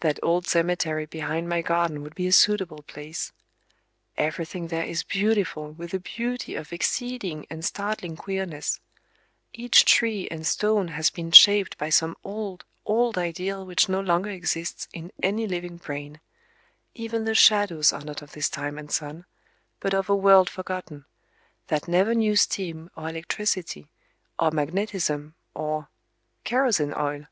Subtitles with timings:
[0.00, 3.30] That old cemetery behind my garden would be a suitable place.
[4.16, 8.80] Everything there is beautiful with a beauty of exceeding and startling queerness;
[9.52, 14.28] each tree and stone has been shaped by some old, old ideal which no longer
[14.30, 16.18] exists in any living brain;
[16.94, 19.24] even the shadows are not of this time and sun,
[19.78, 21.04] but of a world forgotten,
[21.68, 23.88] that never knew steam or electricity
[24.36, 27.26] or magnetism or—kerosene oil!